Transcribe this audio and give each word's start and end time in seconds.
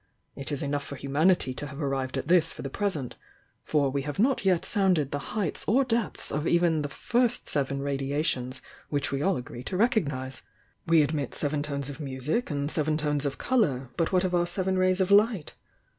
It 0.35 0.51
is 0.51 0.63
enough 0.63 0.83
for 0.83 0.95
humanity 0.95 1.53
to 1.53 1.67
have 1.67 1.79
arrived 1.79 2.17
at 2.17 2.27
this 2.27 2.51
for 2.51 2.63
the 2.63 2.71
present— 2.71 3.17
for 3.71 3.91
we 3.91 4.01
have 4.01 4.17
not 4.17 4.43
yet 4.43 4.65
sounded 4.65 5.11
the 5.11 5.19
heights 5.37 5.63
or 5.67 5.83
depths 5.85 6.31
of 6.31 6.47
even 6.47 6.81
the 6.81 6.89
pit 6.89 7.41
Seven 7.45 7.81
radia 7.81 8.25
tions 8.25 8.63
which 8.89 9.11
we 9.11 9.21
all 9.21 9.39
ajree 9.39 9.63
to 9.65 9.77
recognise. 9.77 10.41
We 10.87 11.03
admit 11.03 11.35
seven 11.35 11.61
tones 11.61 11.91
of 11.91 11.99
music, 11.99 12.49
and 12.49 12.71
seven 12.71 12.97
tones 12.97 13.27
of 13.27 13.37
colour, 13.37 13.89
but 13.95 14.11
what 14.11 14.23
of 14.23 14.33
our 14.33 14.47
seven 14.47 14.75
rays 14.75 15.01
of 15.01 15.11
light? 15.11 15.53